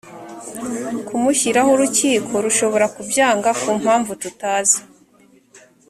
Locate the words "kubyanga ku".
2.95-3.69